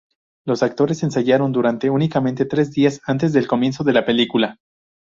Los 0.47 0.63
actores 0.63 1.03
ensayaron 1.03 1.51
durante 1.51 1.91
únicamente 1.91 2.45
tres 2.47 2.71
días 2.71 3.01
antes 3.05 3.33
del 3.33 3.45
comienzo 3.47 3.83
de 3.83 3.93
la 3.93 4.03
película. 4.03 4.57